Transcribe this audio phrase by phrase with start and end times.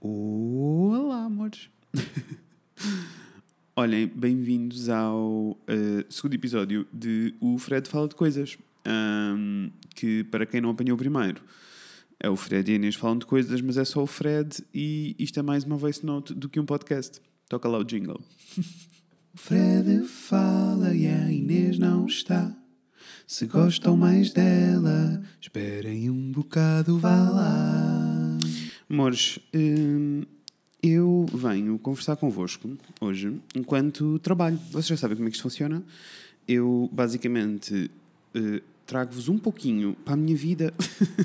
[0.00, 1.68] Olá, amores!
[3.74, 5.56] Olhem, bem-vindos ao uh,
[6.08, 8.56] segundo episódio de O Fred Fala de Coisas.
[8.86, 11.42] Um, que, para quem não apanhou o primeiro,
[12.20, 15.16] é o Fred e a Inês falam de coisas, mas é só o Fred e
[15.18, 17.20] isto é mais uma voice note do que um podcast.
[17.48, 18.20] Toca lá o jingle.
[18.56, 18.62] o
[19.36, 22.56] Fred fala e a Inês não está.
[23.26, 28.07] Se gostam mais dela, esperem um bocado, vá lá.
[28.90, 30.22] Amores, hum,
[30.82, 34.58] eu venho conversar convosco hoje enquanto trabalho.
[34.70, 35.84] Vocês já sabem como é que isto funciona.
[36.46, 37.90] Eu, basicamente,
[38.34, 40.72] uh, trago-vos um pouquinho para a minha vida,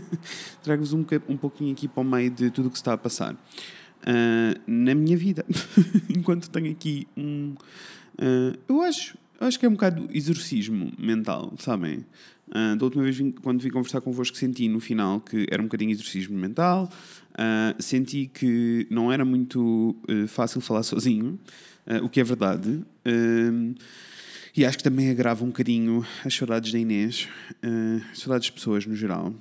[0.62, 2.98] trago-vos um, um pouquinho aqui para o meio de tudo o que se está a
[2.98, 5.46] passar uh, na minha vida.
[6.14, 7.56] enquanto tenho aqui um.
[8.16, 12.06] Uh, eu acho, acho que é um bocado exorcismo mental, sabem?
[12.48, 15.66] Uh, da última vez, vim, quando vim conversar convosco, senti no final que era um
[15.66, 16.90] bocadinho exorcismo mental.
[17.32, 21.40] Uh, senti que não era muito uh, fácil falar sozinho,
[22.02, 22.82] o que é verdade.
[24.56, 27.28] e acho que também agrava um bocadinho as saudades da Inês,
[28.14, 29.34] saudades de pessoas no geral.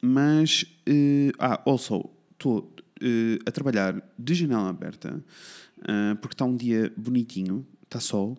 [0.00, 0.64] mas,
[1.40, 2.72] ah, also, estou
[3.44, 5.20] a trabalhar de janela aberta,
[6.20, 8.38] porque está um dia bonitinho, está sol,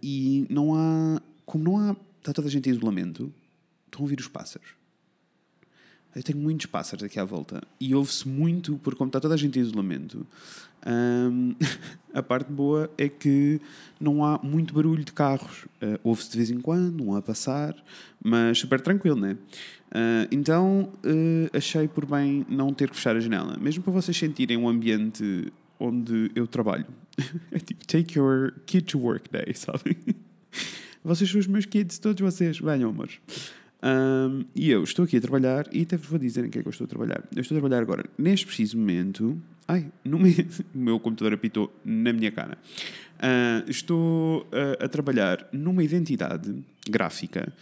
[0.00, 1.09] e não há
[1.50, 1.96] como não há.
[2.18, 3.32] Está toda a gente em isolamento,
[3.86, 4.68] estão a ouvir os pássaros.
[6.14, 9.36] Eu tenho muitos pássaros aqui à volta e ouve-se muito, porque como está toda a
[9.36, 10.26] gente em isolamento,
[10.86, 11.54] hum,
[12.12, 13.60] a parte boa é que
[13.98, 15.64] não há muito barulho de carros.
[15.80, 17.74] Uh, ouve-se de vez em quando, um a passar,
[18.22, 19.32] mas super tranquilo, né?
[19.90, 24.16] Uh, então uh, achei por bem não ter que fechar a janela, mesmo para vocês
[24.16, 26.86] sentirem um ambiente onde eu trabalho.
[27.50, 29.96] é tipo, take your kid to work day, sabem?
[31.02, 32.58] Vocês são os meus kids, todos vocês.
[32.58, 33.18] Venham, amores.
[33.82, 36.62] Um, e eu estou aqui a trabalhar e até vos vou dizer em que é
[36.62, 37.22] que eu estou a trabalhar.
[37.34, 39.40] Eu estou a trabalhar agora, neste preciso momento.
[39.66, 40.32] Ai, no meu,
[40.74, 42.58] o meu computador apitou na minha cara.
[43.20, 47.52] Uh, estou uh, a trabalhar numa identidade gráfica,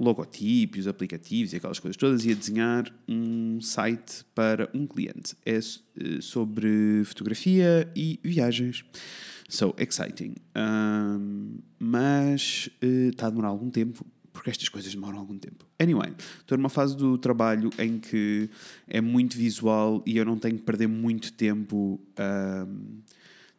[0.00, 5.36] logotipos, aplicativos e aquelas coisas todas, e a desenhar um site para um cliente.
[5.44, 8.84] É uh, sobre fotografia e viagens.
[9.50, 10.36] So exciting.
[10.56, 15.66] Um, mas está uh, a demorar algum tempo, porque estas coisas demoram algum tempo.
[15.78, 18.48] Anyway, estou numa fase do trabalho em que
[18.88, 22.00] é muito visual e eu não tenho que perder muito tempo.
[22.18, 23.02] Um,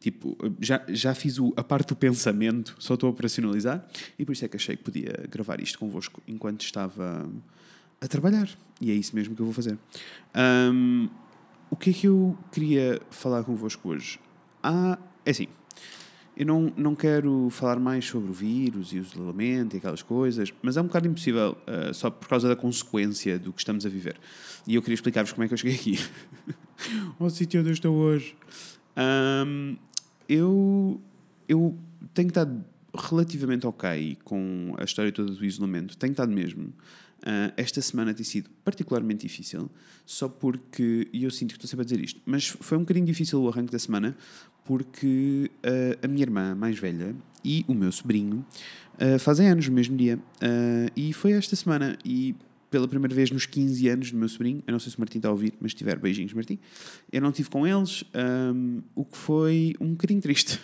[0.04, 3.86] tipo, já, já fiz o, a parte do pensamento, só estou a operacionalizar
[4.18, 7.26] e por isso é que achei que podia gravar isto convosco enquanto estava
[8.02, 8.50] a trabalhar.
[8.82, 9.78] E é isso mesmo que eu vou fazer.
[10.36, 11.08] Um,
[11.70, 14.20] o que é que eu queria falar convosco hoje?
[14.62, 15.48] Ah, é assim.
[16.36, 20.52] Eu não, não quero falar mais sobre o vírus e o isolamento e aquelas coisas,
[20.60, 23.88] mas é um bocado impossível uh, só por causa da consequência do que estamos a
[23.88, 24.16] viver.
[24.66, 25.98] E eu queria explicar-vos como é que eu cheguei aqui.
[27.18, 28.36] Ao sítio onde eu estou hoje.
[28.96, 29.76] Um,
[30.28, 31.00] eu,
[31.48, 31.76] eu
[32.12, 32.64] tenho estado
[32.96, 35.96] relativamente ok com a história toda do isolamento.
[35.96, 36.72] Tenho estado mesmo.
[37.24, 39.70] Uh, esta semana tem sido particularmente difícil,
[40.04, 43.06] só porque, e eu sinto que estou sempre a dizer isto, mas foi um bocadinho
[43.06, 44.14] difícil o arranque da semana,
[44.62, 48.44] porque uh, a minha irmã mais velha e o meu sobrinho
[49.00, 50.18] uh, fazem anos no mesmo dia.
[50.94, 51.98] E foi esta semana.
[52.04, 52.34] E
[52.74, 55.18] pela primeira vez nos 15 anos do meu sobrinho, eu não sei se o Martim
[55.18, 56.58] está a ouvir, mas se tiver, beijinhos, Martim.
[57.12, 58.02] Eu não estive com eles,
[58.52, 60.58] um, o que foi um bocadinho triste.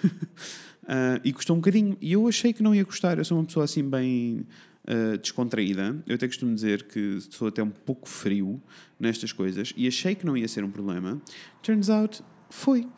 [1.22, 1.96] e custou um bocadinho.
[2.00, 3.16] E eu achei que não ia custar.
[3.16, 4.44] Eu sou uma pessoa assim bem.
[4.88, 6.02] Uh, descontraída.
[6.04, 8.60] Eu até costumo dizer que sou até um pouco frio
[8.98, 11.20] nestas coisas e achei que não ia ser um problema.
[11.62, 12.88] Turns out, foi.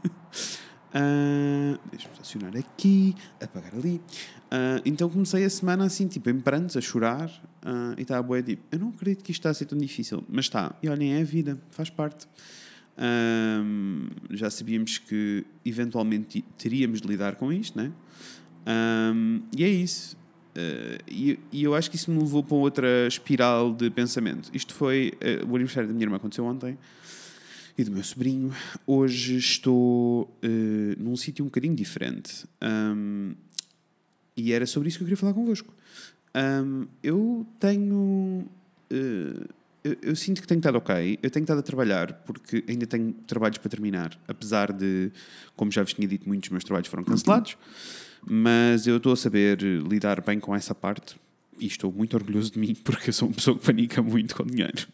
[0.92, 3.96] Uh, Deixa-me estacionar aqui, apagar ali.
[3.96, 7.28] Uh, então comecei a semana assim, tipo, em prantos, a chorar.
[7.64, 9.78] Uh, e estava a boa, tipo, eu não acredito que isto está a ser tão
[9.78, 10.22] difícil.
[10.28, 10.74] Mas está.
[10.82, 12.26] E olhem, é a vida, faz parte.
[14.30, 17.90] Já sabíamos que eventualmente teríamos de lidar com isto, né?
[18.66, 20.16] Um, e é isso.
[20.54, 24.50] Uh, e, e, eu acho que isso me levou para outra espiral de pensamento.
[24.52, 25.14] Isto foi.
[25.16, 26.76] Uh, o aniversário da minha irmã aconteceu ontem
[27.76, 28.52] e do meu sobrinho.
[28.86, 32.46] Hoje estou uh, num sítio um bocadinho diferente.
[32.62, 33.34] Um,
[34.36, 35.72] e era sobre isso que eu queria falar convosco.
[36.34, 38.46] Um, eu tenho.
[38.90, 39.48] Uh,
[39.84, 41.18] eu, eu, sinto que tenho estado ok.
[41.22, 44.18] Eu tenho estado a trabalhar porque ainda tenho trabalhos para terminar.
[44.28, 45.10] Apesar de,
[45.56, 47.56] como já vos tinha dito, muitos dos meus trabalhos foram cancelados.
[48.24, 51.16] Mas eu estou a saber lidar bem com essa parte.
[51.58, 54.44] E estou muito orgulhoso de mim porque eu sou uma pessoa que panica muito com
[54.44, 54.86] dinheiro.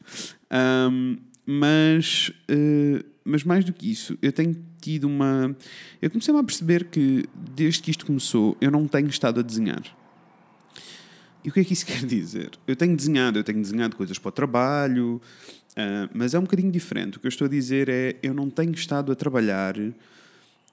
[0.91, 1.19] Um,
[1.51, 5.57] mas, uh, mas mais do que isso, eu tenho tido uma.
[6.03, 9.83] Eu comecei a perceber que desde que isto começou, eu não tenho estado a desenhar.
[11.43, 12.51] E o que é que isso quer dizer?
[12.67, 15.23] Eu tenho desenhado, eu tenho desenhado coisas para o trabalho,
[15.73, 17.17] uh, mas é um bocadinho diferente.
[17.17, 19.75] O que eu estou a dizer é, eu não tenho estado a trabalhar,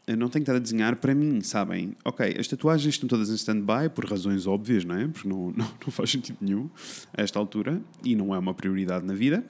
[0.07, 1.95] eu não tenho estado a desenhar para mim, sabem?
[2.03, 5.07] Ok, as tatuagens estão todas em stand-by, por razões óbvias, não é?
[5.07, 6.69] Porque não, não, não, faz sentido nenhum
[7.15, 9.43] a esta altura, e não é uma prioridade na vida.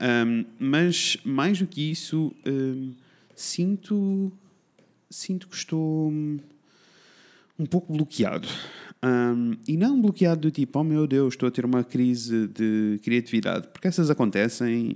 [0.00, 2.92] Um, mas, mais do que isso, um,
[3.36, 4.32] sinto,
[5.08, 6.12] sinto que estou
[7.60, 8.48] um pouco bloqueado.
[9.02, 12.98] Um, e não bloqueado do tipo, oh meu Deus, estou a ter uma crise de
[13.02, 14.94] criatividade, porque essas acontecem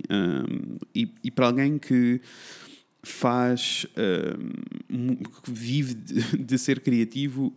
[0.93, 2.21] e, e, para alguém que
[3.09, 3.85] faz,
[4.89, 7.53] um, que vive de, de ser criativo,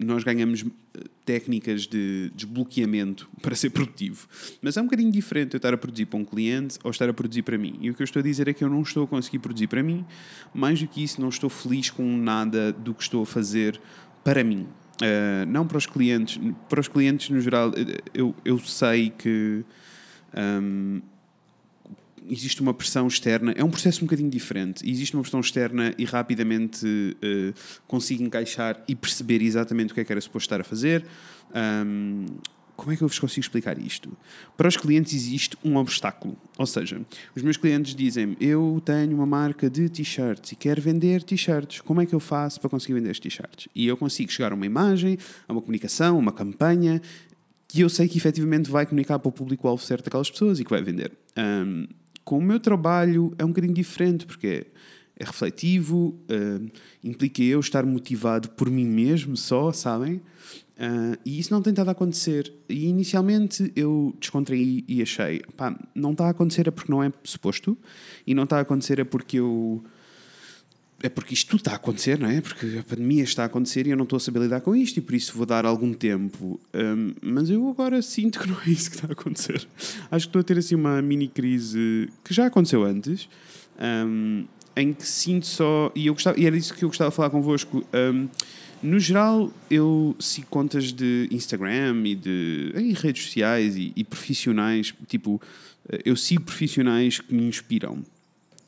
[0.00, 4.26] nós ganhamos eh, técnicas de desbloqueamento para ser produtivo.
[4.62, 7.12] Mas é um bocadinho diferente eu estar a produzir para um cliente ou estar a
[7.12, 7.78] produzir para mim.
[7.80, 9.66] E o que eu estou a dizer é que eu não estou a conseguir produzir
[9.66, 10.04] para mim.
[10.54, 13.78] Mais do que isso, não estou feliz com nada do que estou a fazer
[14.24, 14.66] para mim.
[15.02, 16.40] Uh, não para os clientes.
[16.68, 17.72] Para os clientes, no geral,
[18.14, 19.64] eu, eu sei que.
[20.34, 21.02] Um,
[22.28, 24.88] existe uma pressão externa, é um processo um bocadinho diferente.
[24.88, 27.54] Existe uma pressão externa e rapidamente uh,
[27.86, 31.04] consigo encaixar e perceber exatamente o que é que era suposto estar a fazer.
[31.54, 32.26] Um,
[32.80, 34.10] como é que eu vos consigo explicar isto?
[34.56, 36.34] Para os clientes existe um obstáculo.
[36.56, 36.98] Ou seja,
[37.36, 41.82] os meus clientes dizem eu tenho uma marca de t-shirts e quero vender t-shirts.
[41.82, 43.68] Como é que eu faço para conseguir vender estes t-shirts?
[43.74, 47.02] E eu consigo chegar a uma imagem, a uma comunicação, uma campanha
[47.68, 50.70] que eu sei que efetivamente vai comunicar para o público-alvo certo daquelas pessoas e que
[50.70, 51.12] vai vender.
[51.36, 51.86] Um,
[52.30, 54.66] com o meu trabalho é um bocadinho diferente, porque é,
[55.18, 56.70] é refletivo, uh,
[57.02, 60.22] implica eu estar motivado por mim mesmo só, sabem?
[60.78, 62.54] Uh, e isso não tem estado a acontecer.
[62.68, 67.12] E inicialmente eu descontraí e achei, pá, não está a acontecer é porque não é
[67.24, 67.76] suposto,
[68.24, 69.82] e não está a acontecer é porque eu
[71.02, 72.40] é porque isto tudo está a acontecer, não é?
[72.40, 74.98] Porque a pandemia está a acontecer e eu não estou a saber lidar com isto
[74.98, 76.60] e por isso vou dar algum tempo.
[76.74, 79.66] Um, mas eu agora sinto que não é isso que está a acontecer.
[80.10, 83.28] Acho que estou a ter assim uma mini crise que já aconteceu antes,
[84.06, 84.44] um,
[84.76, 85.90] em que sinto só.
[85.94, 87.84] E, eu gostava, e era isso que eu gostava de falar convosco.
[87.94, 88.28] Um,
[88.82, 94.94] no geral, eu sigo contas de Instagram e de em redes sociais e, e profissionais.
[95.06, 95.40] Tipo,
[96.04, 98.02] eu sigo profissionais que me inspiram.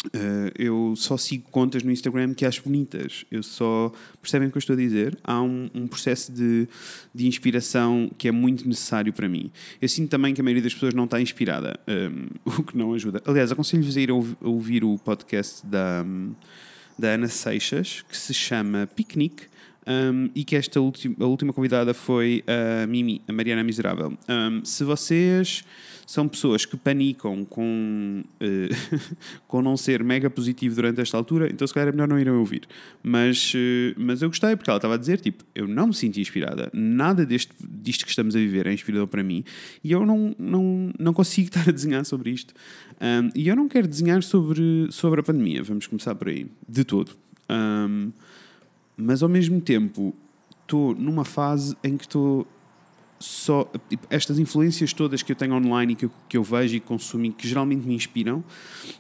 [0.07, 3.25] Uh, eu só sigo contas no Instagram que acho bonitas.
[3.31, 3.93] Eu só.
[4.21, 5.17] Percebem o que eu estou a dizer?
[5.23, 6.69] Há um, um, processo de,
[7.15, 9.51] de inspiração que é muito necessário para mim.
[9.81, 12.29] Eu sinto também que a maioria das pessoas não está inspirada, um, ehm,
[12.59, 13.23] o que não ajuda.
[13.25, 16.05] Aliás, aconselho-vos a ir a ouvir o podcast da,
[16.99, 19.52] da Ana Seixas, que se chama Picnic.
[19.85, 24.17] Um, e que esta última, a última convidada foi a Mimi, a Mariana Miserável.
[24.29, 25.65] Um, se vocês
[26.07, 28.99] são pessoas que panicam com, uh,
[29.49, 32.33] com não ser mega positivo durante esta altura, então se calhar é melhor não irem
[32.33, 32.63] ouvir.
[33.03, 36.21] Mas, uh, mas eu gostei, porque ela estava a dizer, tipo, eu não me senti
[36.21, 39.45] inspirada, nada deste, disto que estamos a viver é inspirador para mim,
[39.83, 42.55] e eu não, não, não consigo estar a desenhar sobre isto.
[43.01, 46.85] Um, e eu não quero desenhar sobre, sobre a pandemia, vamos começar por aí, de
[46.85, 47.13] todo.
[47.51, 48.13] Um,
[48.97, 50.15] mas ao mesmo tempo,
[50.63, 52.47] estou numa fase em que estou
[53.23, 56.77] só tipo, estas influências todas que eu tenho online e que eu, que eu vejo
[56.77, 58.45] e consumo e que geralmente me inspiram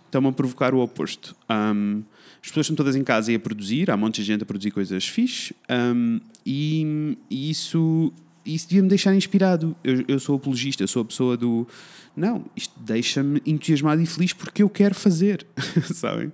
[0.04, 1.34] estão-me a provocar o oposto.
[1.50, 2.02] Um,
[2.40, 4.46] as pessoas estão todas em casa e a produzir, há um monte de gente a
[4.46, 8.12] produzir coisas fixe um, e, e, isso,
[8.44, 9.74] isso devia-me deixar inspirado.
[9.82, 11.66] Eu, eu sou apologista, sou a pessoa do
[12.14, 15.46] não, isto deixa-me entusiasmado e feliz porque eu quero fazer,
[15.94, 16.30] sabem?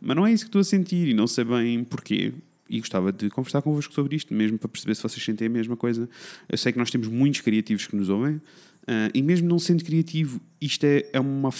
[0.00, 2.34] Mas não é isso que estou a sentir e não sei bem porquê
[2.70, 5.76] e gostava de conversar convosco sobre isto, mesmo para perceber se vocês sentem a mesma
[5.76, 6.08] coisa.
[6.48, 9.84] Eu sei que nós temos muitos criativos que nos ouvem, uh, e mesmo não sendo
[9.84, 11.50] criativo, isto é, é uma.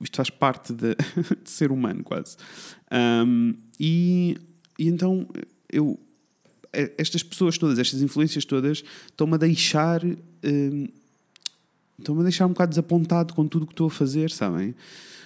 [0.00, 0.94] Isto faz parte de,
[1.42, 2.36] de ser humano, quase.
[3.26, 4.38] Um, e,
[4.78, 5.28] e então
[5.70, 5.98] eu.
[6.72, 10.04] Estas pessoas todas, estas influências todas, estão-me a deixar.
[10.04, 10.86] Um,
[11.98, 14.72] estão-me a deixar um bocado desapontado com tudo o que estou a fazer, sabem?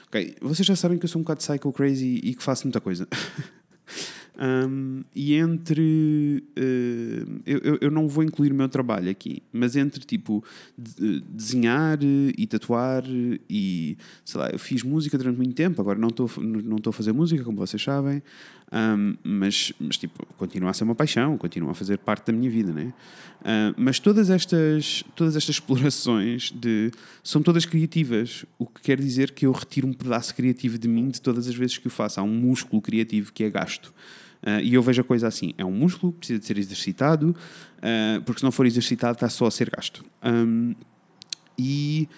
[0.08, 2.80] Ok, vocês já sabem que eu sou um bocado psycho crazy e que faço muita
[2.80, 3.06] coisa.
[4.36, 6.42] Um, e entre.
[6.58, 10.42] Uh, eu, eu não vou incluir o meu trabalho aqui, mas entre tipo
[10.76, 13.04] de, desenhar e tatuar
[13.48, 13.96] e.
[14.24, 17.44] sei lá, eu fiz música durante muito tempo, agora não estou não a fazer música,
[17.44, 18.22] como vocês sabem,
[18.72, 22.50] um, mas, mas tipo, continua a ser uma paixão, continua a fazer parte da minha
[22.50, 22.92] vida, né?
[23.40, 26.90] Uh, mas todas estas, todas estas explorações de,
[27.22, 31.08] são todas criativas, o que quer dizer que eu retiro um pedaço criativo de mim
[31.08, 32.18] de todas as vezes que o faço.
[32.18, 33.94] Há um músculo criativo que é gasto.
[34.46, 38.22] Uh, e eu vejo a coisa assim: é um músculo, precisa de ser exercitado, uh,
[38.24, 40.04] porque se não for exercitado está só a ser gasto.
[40.22, 40.74] Um,
[41.58, 42.08] e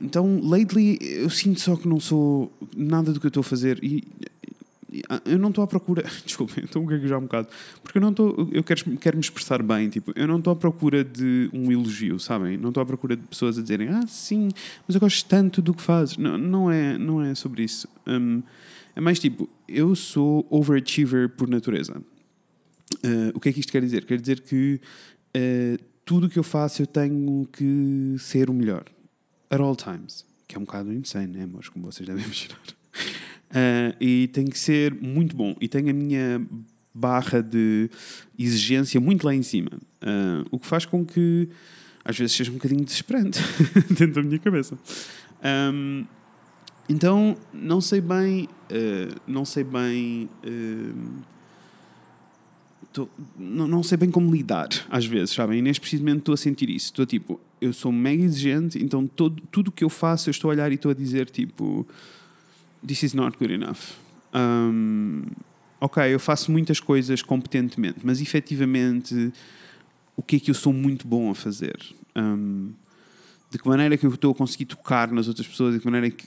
[0.00, 3.82] então, lately, eu sinto só que não sou nada do que eu estou a fazer.
[3.82, 4.04] E
[5.24, 6.04] eu não estou à procura.
[6.24, 7.48] Desculpem, estou a gaguejar um bocado.
[7.82, 8.48] Porque eu não estou.
[8.52, 9.88] Eu quero, quero me expressar bem.
[9.88, 12.56] Tipo, eu não estou à procura de um elogio, sabem?
[12.56, 14.48] Não estou à procura de pessoas a dizerem, ah, sim,
[14.86, 16.16] mas eu gosto tanto do que fazes.
[16.16, 17.88] Não, não, é, não é sobre isso.
[18.06, 18.42] Um,
[18.96, 22.00] é mais tipo, eu sou overachiever por natureza.
[23.04, 24.04] Uh, o que é que isto quer dizer?
[24.04, 24.80] Quer dizer que
[25.36, 28.84] uh, tudo o que eu faço eu tenho que ser o melhor.
[29.50, 30.24] At all times.
[30.46, 31.68] Que é um bocado insane, né, amores?
[31.68, 32.60] Como vocês devem imaginar.
[33.50, 35.56] Uh, e tem que ser muito bom.
[35.60, 36.46] E tenho a minha
[36.94, 37.90] barra de
[38.38, 39.70] exigência muito lá em cima.
[40.02, 41.48] Uh, o que faz com que
[42.04, 43.40] às vezes seja um bocadinho desesperante
[43.88, 44.78] dentro da minha cabeça.
[45.72, 46.04] Um,
[46.88, 50.28] então não sei bem, uh, não sei bem.
[52.92, 55.58] Tô, não, não sei bem como lidar, às vezes, sabem?
[55.66, 56.86] E precisamente estou a sentir isso.
[56.86, 60.50] Estou tipo, eu sou mega exigente, então todo, tudo o que eu faço eu estou
[60.50, 61.86] a olhar e estou a dizer tipo
[62.86, 63.96] this is not good enough.
[64.34, 65.22] Um,
[65.80, 69.32] ok, eu faço muitas coisas competentemente, mas efetivamente
[70.16, 71.76] o que é que eu sou muito bom a fazer?
[72.14, 72.72] Um,
[73.54, 75.74] de que maneira que eu estou a conseguir tocar nas outras pessoas?
[75.74, 76.26] De que maneira que,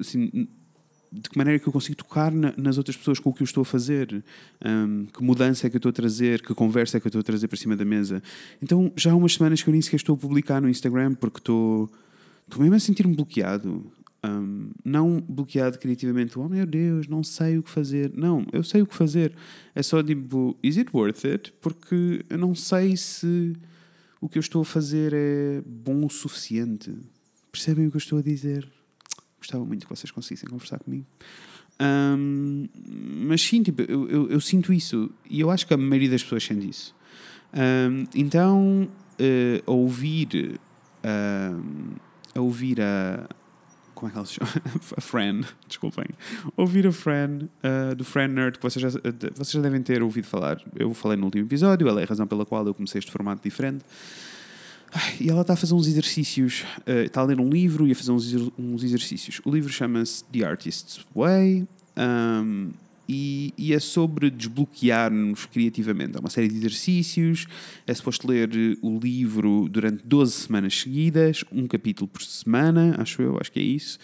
[0.00, 0.48] assim,
[1.12, 3.44] de que maneira que eu consigo tocar na, nas outras pessoas com o que eu
[3.44, 4.24] estou a fazer?
[4.64, 6.42] Um, que mudança é que eu estou a trazer?
[6.42, 8.20] Que conversa é que eu estou a trazer para cima da mesa?
[8.60, 11.38] Então já há umas semanas que eu nem sequer estou a publicar no Instagram porque
[11.38, 11.88] estou,
[12.42, 13.86] estou mesmo a sentir-me bloqueado.
[14.24, 18.12] Um, não bloqueado criativamente, oh meu Deus, não sei o que fazer.
[18.12, 19.32] Não, eu sei o que fazer.
[19.72, 21.52] É só tipo, is it worth it?
[21.60, 23.54] Porque eu não sei se
[24.26, 26.92] o que eu estou a fazer é bom o suficiente.
[27.52, 28.68] Percebem o que eu estou a dizer?
[29.38, 31.06] Gostava muito que vocês conseguissem conversar comigo.
[31.80, 32.66] Um,
[33.28, 36.22] mas sim, tipo, eu, eu, eu, sinto isso e eu acho que a maioria das
[36.24, 36.94] pessoas sente isso.
[37.54, 38.88] Um, então,
[39.20, 40.58] uh, ouvir,
[41.04, 43.28] uh, ouvir a
[43.96, 44.50] como é que ela se chama?
[44.96, 46.04] a Fran, desculpem.
[46.56, 50.26] Ouvir a Fran, uh, do Fran Nerd, que vocês já, vocês já devem ter ouvido
[50.26, 50.62] falar.
[50.76, 53.42] Eu falei no último episódio, ela é a razão pela qual eu comecei este formato
[53.42, 53.84] diferente.
[55.18, 57.94] E ela está a fazer uns exercícios, uh, está a ler um livro e a
[57.94, 59.40] fazer uns, uns exercícios.
[59.44, 61.66] O livro chama-se The Artist's Way.
[61.96, 62.72] Um,
[63.08, 66.16] e, e, é sobre desbloquear-nos criativamente.
[66.16, 67.46] É uma série de exercícios,
[67.86, 68.50] é suposto ler
[68.82, 73.62] o livro durante 12 semanas seguidas, um capítulo por semana, acho eu, acho que é
[73.62, 73.98] isso,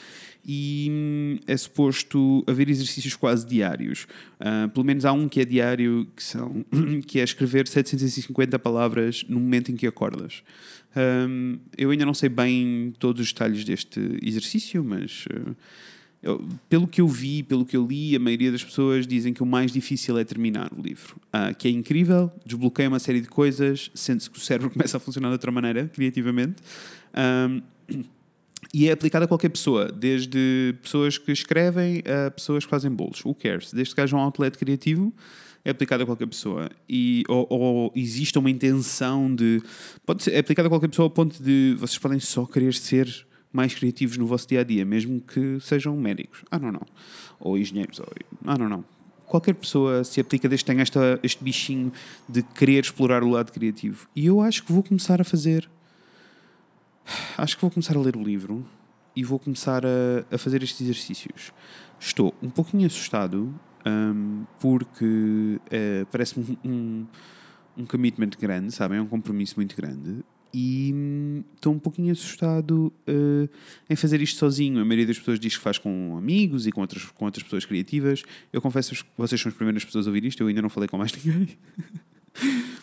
[0.44, 4.06] e hum, é suposto haver exercícios quase diários.
[4.40, 6.64] Uh, pelo menos há um que é diário, que, são,
[7.06, 10.42] que é escrever 750 palavras no momento em que acordas.
[10.96, 15.26] Um, eu ainda não sei bem todos os detalhes deste exercício, mas...
[15.26, 15.56] Uh,
[16.22, 19.42] eu, pelo que eu vi, pelo que eu li, a maioria das pessoas dizem que
[19.42, 21.16] o mais difícil é terminar o livro.
[21.28, 25.00] Uh, que é incrível, desbloqueia uma série de coisas, sente-se que o cérebro começa a
[25.00, 26.62] funcionar de outra maneira, criativamente.
[27.50, 27.62] Um,
[28.72, 33.24] e é aplicado a qualquer pessoa, desde pessoas que escrevem a pessoas que fazem bolos.
[33.24, 33.72] Who cares?
[33.72, 35.12] Desde que haja um outlet criativo,
[35.64, 36.70] é aplicado a qualquer pessoa.
[36.88, 39.60] E, ou, ou existe uma intenção de.
[40.06, 43.26] Pode ser é aplicado a qualquer pessoa ao ponto de vocês podem só querer ser
[43.52, 46.42] mais criativos no vosso dia a dia, mesmo que sejam médicos.
[46.50, 46.82] Ah, não, não.
[47.38, 48.00] Ou engenheiros.
[48.44, 48.84] Ah, não, não.
[49.26, 51.92] Qualquer pessoa se aplica desde que esta, este bichinho
[52.28, 54.08] de querer explorar o lado criativo.
[54.14, 55.68] E eu acho que vou começar a fazer.
[57.36, 58.64] Acho que vou começar a ler o livro
[59.14, 61.52] e vou começar a, a fazer estes exercícios.
[61.98, 63.54] Estou um pouquinho assustado
[63.86, 67.06] um, porque uh, parece-me um,
[67.76, 68.98] um commitment grande, sabem?
[68.98, 73.48] É um compromisso muito grande e hum, estou um pouquinho assustado uh,
[73.88, 74.80] em fazer isto sozinho.
[74.80, 77.64] A maioria das pessoas diz que faz com amigos e com outras, com outras pessoas
[77.64, 78.22] criativas.
[78.52, 80.88] Eu confesso que vocês são as primeiras pessoas a ouvir isto, eu ainda não falei
[80.88, 81.56] com mais ninguém.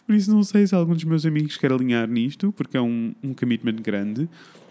[0.05, 3.13] Por isso não sei se algum dos meus amigos quer alinhar nisto, porque é um,
[3.21, 4.27] um commitment grande.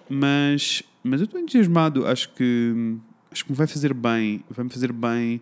[0.09, 2.97] Mas, mas eu estou entusiasmado, acho que,
[3.31, 5.41] acho que me vai fazer bem, vai-me fazer bem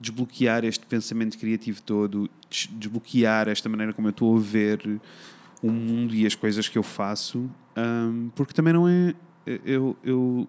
[0.00, 2.28] desbloquear este pensamento criativo todo,
[2.72, 5.00] desbloquear esta maneira como eu estou a ver
[5.62, 9.14] o mundo e as coisas que eu faço, um, porque também não é.
[9.64, 10.48] Eu, eu,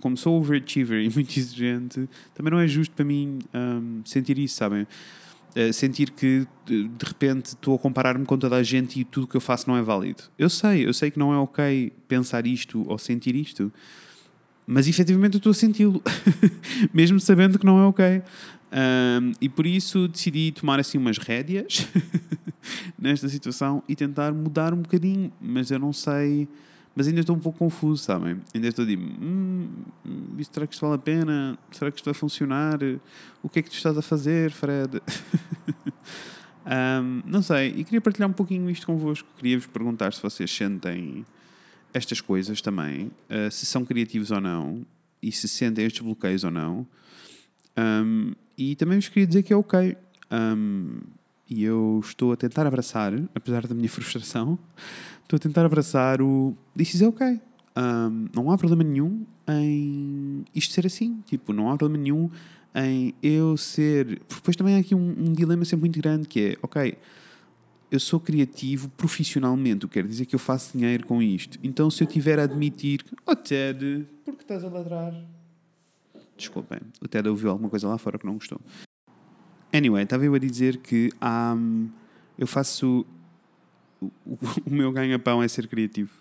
[0.00, 4.56] como sou overachiever e muito exigente, também não é justo para mim um, sentir isso,
[4.56, 4.86] sabem?
[5.56, 9.36] Uh, sentir que de repente estou a comparar-me com toda a gente e tudo que
[9.36, 10.24] eu faço não é válido.
[10.38, 13.72] Eu sei, eu sei que não é ok pensar isto ou sentir isto,
[14.66, 16.02] mas efetivamente eu estou a senti-lo,
[16.92, 18.22] mesmo sabendo que não é ok.
[18.72, 21.86] Um, e por isso decidi tomar assim umas rédeas
[22.98, 26.48] nesta situação e tentar mudar um bocadinho, mas eu não sei,
[26.94, 28.40] mas ainda estou um pouco confuso, sabem?
[28.54, 29.68] Ainda estou a dizer, hum,
[30.50, 31.58] será que isto vale a pena?
[31.70, 32.78] Será que isto vai funcionar?
[33.42, 35.00] O que é que tu estás a fazer, Fred?
[36.66, 39.28] um, não sei, e queria partilhar um pouquinho isto convosco.
[39.36, 41.24] Queria-vos perguntar se vocês sentem
[41.94, 44.84] estas coisas também, uh, se são criativos ou não,
[45.22, 46.86] e se sentem estes bloqueios ou não.
[47.76, 49.96] Um, e também vos queria dizer que é ok.
[50.30, 51.00] Um,
[51.48, 54.58] e eu estou a tentar abraçar, apesar da minha frustração,
[55.22, 57.40] estou a tentar abraçar o This is ok.
[57.76, 61.22] Um, não há problema nenhum em isto ser assim.
[61.26, 62.30] Tipo, não há problema nenhum
[62.74, 64.20] em eu ser.
[64.20, 66.96] Porque depois também há aqui um, um dilema sempre muito grande que é, ok,
[67.90, 71.58] eu sou criativo profissionalmente, o que quer dizer que eu faço dinheiro com isto.
[71.62, 75.14] Então, se eu tiver a admitir, oh Ted, por que estás a ladrar?
[76.36, 78.60] Desculpem, o Ted ouviu alguma coisa lá fora que não gostou.
[79.72, 81.88] Anyway, estava eu a dizer que um,
[82.38, 83.06] eu faço.
[84.00, 84.10] O,
[84.66, 86.12] o meu ganha-pão é ser criativo.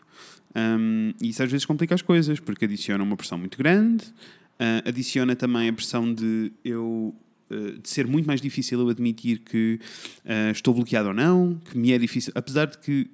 [0.56, 4.88] Um, e isso às vezes complica as coisas, porque adiciona uma pressão muito grande, uh,
[4.88, 7.14] adiciona também a pressão de eu.
[7.50, 9.80] Uh, de ser muito mais difícil eu admitir que
[10.26, 13.08] uh, estou bloqueado ou não, que me é difícil, apesar de que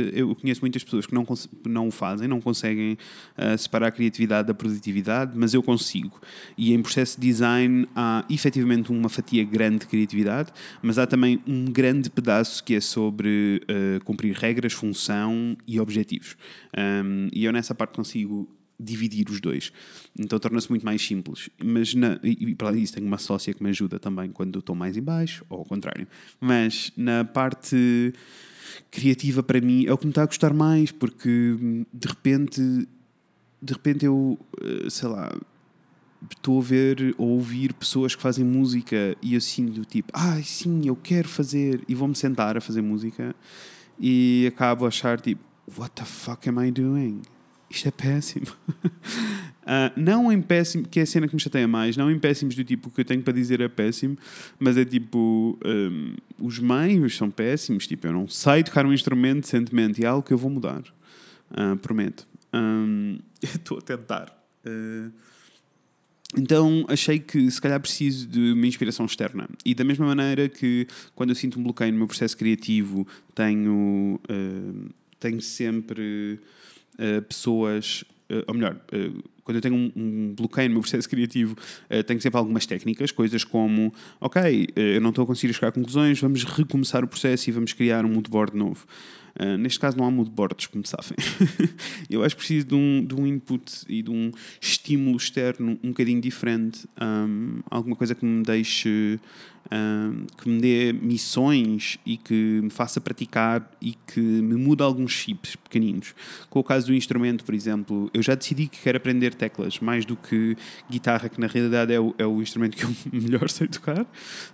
[0.00, 1.26] eu conheço muitas pessoas que não,
[1.66, 2.98] não o fazem, não conseguem
[3.36, 6.20] uh, separar a criatividade da produtividade, mas eu consigo.
[6.56, 11.40] E em processo de design há efetivamente uma fatia grande de criatividade, mas há também
[11.46, 16.36] um grande pedaço que é sobre uh, cumprir regras, função e objetivos.
[16.76, 18.48] Um, e eu nessa parte consigo
[18.78, 19.72] dividir os dois.
[20.18, 21.48] Então torna-se muito mais simples.
[21.62, 24.76] Mas na, e, e para isso tenho uma sócia que me ajuda também quando estou
[24.76, 26.06] mais em baixo, ou ao contrário.
[26.40, 28.12] Mas na parte
[28.90, 31.56] criativa para mim é o que me está a gostar mais, porque
[31.92, 32.60] de repente,
[33.62, 35.32] de repente eu, eh, sei lá,
[36.30, 40.82] estou a ver ou ouvir pessoas que fazem música e eu sinto tipo, ah, sim,
[40.86, 43.34] eu quero fazer, e vou-me sentar a fazer música
[43.98, 45.42] e acabo a achar tipo,
[45.78, 47.22] what the fuck am I doing?
[47.68, 48.46] Isto é péssimo.
[48.46, 52.54] Uh, não em péssimo, que é a cena que me chateia mais, não em péssimos
[52.54, 54.16] do tipo que eu tenho para dizer é péssimo,
[54.58, 59.40] mas é tipo, um, os meios são péssimos, tipo, eu não sei tocar um instrumento
[59.40, 60.82] decentemente e é algo que eu vou mudar,
[61.50, 62.26] uh, prometo.
[62.54, 64.32] Um, Estou a tentar.
[64.64, 65.12] Uh,
[66.38, 69.46] então achei que se calhar preciso de uma inspiração externa.
[69.62, 74.18] E da mesma maneira que quando eu sinto um bloqueio no meu processo criativo, tenho,
[75.20, 76.40] tenho sempre
[77.28, 78.04] pessoas,
[78.46, 78.76] ou melhor,
[79.46, 81.56] quando eu tenho um, um bloqueio no meu processo criativo,
[81.88, 85.68] uh, tenho sempre algumas técnicas, coisas como, ok, uh, eu não estou a conseguir chegar
[85.68, 88.84] a conclusões, vamos recomeçar o processo e vamos criar um moodboard novo.
[89.38, 91.16] Uh, neste caso não há moodboards que me safem.
[92.10, 95.88] eu acho que preciso de um, de um input e de um estímulo externo um
[95.90, 99.20] bocadinho diferente, um, alguma coisa que me deixe
[100.36, 105.56] que me dê missões e que me faça praticar e que me mude alguns chips
[105.56, 106.14] pequeninos.
[106.48, 110.04] Com o caso do instrumento, por exemplo, eu já decidi que quero aprender teclas, mais
[110.04, 110.56] do que
[110.90, 114.06] guitarra, que na realidade é o, é o instrumento que eu melhor sei tocar,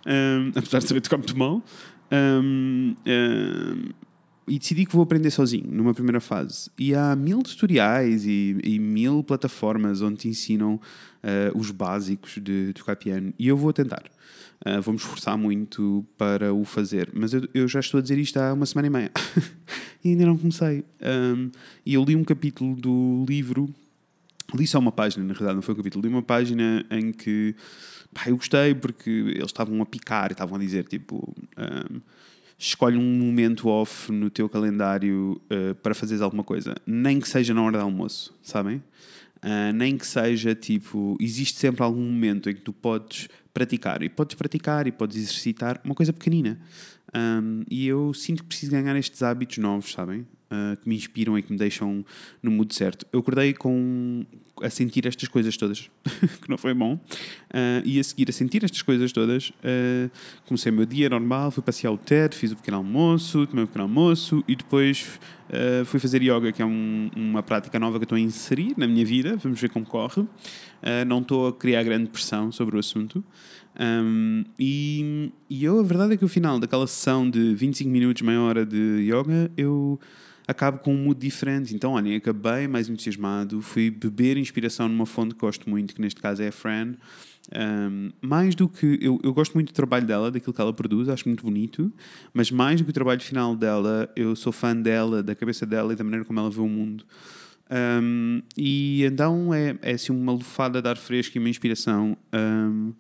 [0.06, 1.62] um, apesar de saber tocar muito mal.
[2.12, 3.92] Um, um,
[4.46, 6.68] e decidi que vou aprender sozinho, numa primeira fase.
[6.78, 12.72] E há mil tutoriais e, e mil plataformas onde te ensinam uh, os básicos de
[12.74, 13.32] tocar piano.
[13.38, 14.02] E eu vou tentar.
[14.66, 17.10] Uh, vou-me esforçar muito para o fazer.
[17.14, 19.12] Mas eu, eu, já estou a dizer isto há uma semana e meia.
[20.04, 20.84] e ainda não comecei.
[21.00, 21.50] Um,
[21.86, 23.72] e eu li um capítulo do livro.
[24.54, 26.02] Li só uma página, na realidade, não foi um capítulo.
[26.06, 27.54] Li uma página em que
[28.12, 31.34] pá, eu gostei porque eles estavam a picar e estavam a dizer tipo.
[31.56, 32.00] Um,
[32.58, 37.52] escolhe um momento off no teu calendário uh, para fazeres alguma coisa, nem que seja
[37.52, 38.76] na hora do almoço, sabem?
[39.38, 44.00] Uh, nem que seja tipo, existe sempre algum momento em que tu podes praticar.
[44.02, 46.60] E podes praticar e podes exercitar uma coisa pequenina.
[47.12, 50.24] Um, e eu sinto que preciso ganhar estes hábitos novos, sabem?
[50.52, 52.04] Uh, que me inspiram e que me deixam
[52.42, 53.06] no mood certo.
[53.10, 54.26] Eu acordei com
[54.60, 55.90] a sentir estas coisas todas,
[56.42, 60.10] que não foi bom, uh, e a seguir a sentir estas coisas todas, uh,
[60.46, 63.66] comecei o meu dia normal, fui passear o TED, fiz o pequeno almoço, tomei o
[63.66, 68.04] pequeno almoço e depois uh, fui fazer yoga, que é um, uma prática nova que
[68.04, 70.24] estou a inserir na minha vida, vamos ver como corre.
[71.06, 73.24] não estou a criar grande pressão sobre o assunto.
[73.80, 78.22] Um, e, e eu, a verdade é que o final daquela sessão de 25 minutos,
[78.22, 79.98] meia hora de yoga, eu
[80.46, 81.74] acabo com um mood diferente.
[81.74, 86.20] Então, olhem, acabei mais entusiasmado, fui beber inspiração numa fonte que gosto muito, que neste
[86.20, 86.94] caso é a Fran.
[87.54, 88.98] Um, mais do que.
[89.00, 91.92] Eu, eu gosto muito do trabalho dela, daquilo que ela produz, acho muito bonito,
[92.32, 95.92] mas mais do que o trabalho final dela, eu sou fã dela, da cabeça dela
[95.92, 97.04] e da maneira como ela vê o mundo.
[97.70, 102.16] Um, e então é, é assim uma lufada de ar fresco e uma inspiração.
[102.32, 102.92] Um,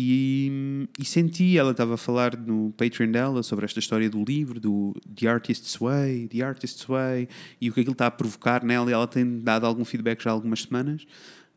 [0.00, 4.60] e, e, senti, ela estava a falar no Patreon dela sobre esta história do livro,
[4.60, 7.28] do The Artist's Way, The Artist's Way,
[7.60, 10.30] e o que aquilo está a provocar nela, e ela tem dado algum feedback já
[10.30, 11.04] há algumas semanas.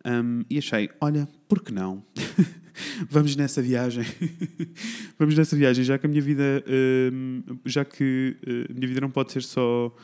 [0.04, 2.04] Um, e achei, olha, por que não?
[3.12, 4.06] Vamos nessa viagem.
[5.20, 6.64] Vamos nessa viagem, já que a minha vida,
[7.14, 9.96] hum, já que uh, a minha vida não pode ser só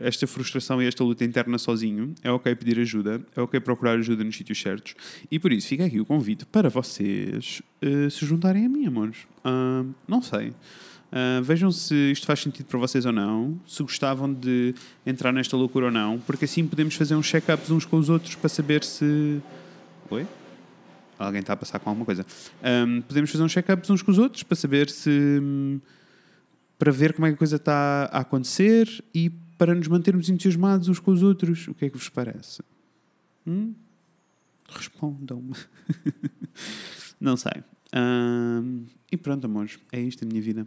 [0.00, 4.24] esta frustração e esta luta interna sozinho, é ok pedir ajuda, é ok procurar ajuda
[4.24, 4.94] nos sítios certos.
[5.30, 9.18] E por isso fica aqui o convite para vocês uh, se juntarem a mim, amores.
[10.08, 10.52] não sei.
[11.10, 14.72] Uh, vejam se isto faz sentido para vocês ou não, se gostavam de
[15.04, 18.36] entrar nesta loucura ou não, porque assim podemos fazer uns check-ups uns com os outros
[18.36, 19.40] para saber se.
[20.08, 20.24] Oi?
[21.18, 22.24] Alguém está a passar com alguma coisa.
[22.62, 25.80] Um, podemos fazer uns check-ups uns com os outros para saber se.
[26.78, 30.88] para ver como é que a coisa está a acontecer e para nos mantermos entusiasmados
[30.88, 31.68] uns com os outros.
[31.68, 32.62] O que é que vos parece?
[33.46, 33.74] Hum?
[34.66, 35.52] Respondam-me.
[37.20, 37.62] não sei.
[37.94, 40.66] Um, e pronto, amores, é isto a minha vida.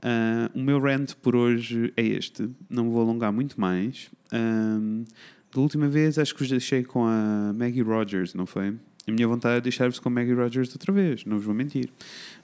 [0.00, 2.50] Uh, o meu rant por hoje é este.
[2.68, 4.10] Não vou alongar muito mais.
[4.30, 5.06] Um,
[5.50, 8.76] da última vez acho que vos deixei com a Maggie Rogers, não foi?
[9.10, 11.90] A minha vontade é deixar-vos com Maggie Rogers outra vez, não vos vou mentir.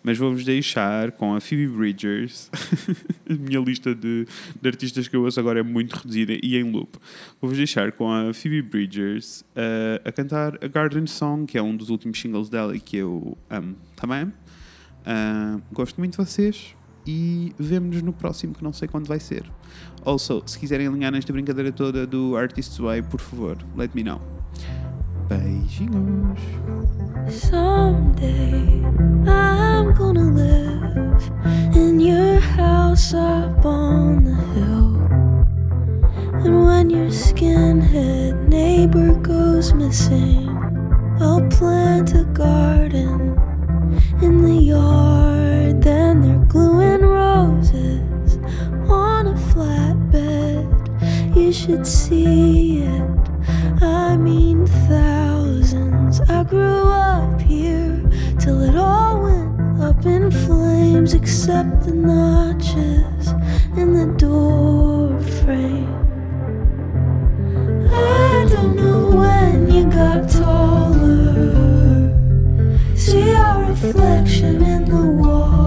[0.03, 2.51] Mas vou-vos deixar com a Phoebe Bridgers.
[3.31, 4.27] a minha lista de,
[4.61, 6.99] de, artistas que eu ouço agora é muito reduzida e em loop.
[7.41, 11.77] Vou-vos deixar com a Phoebe Bridgers uh, a cantar a Garden Song, que é um
[11.77, 13.77] dos últimos singles dela e que eu amo,
[14.09, 14.25] bem?
[14.25, 16.75] Uh, gosto muito de vocês
[17.07, 19.45] e vemo-nos no próximo, que não sei quando vai ser.
[20.05, 24.36] Also, se quiserem alinhar nesta brincadeira toda do Artist's Way, por favor, let me know.
[25.29, 26.39] Beijinhos.
[27.29, 28.81] Someday
[29.27, 31.23] I'm gonna live
[31.75, 34.95] in your house up on the hill.
[36.45, 40.49] And when your skinhead neighbor goes missing,
[41.21, 43.37] I'll plant a garden
[44.23, 45.83] in the yard.
[45.83, 48.39] Then they're gluing roses
[48.89, 50.67] on a flatbed.
[51.37, 52.76] You should see
[61.49, 63.29] up the notches
[63.77, 65.95] in the door frame.
[67.93, 72.13] I don't know when you got taller.
[72.97, 75.66] See our reflection in the wall.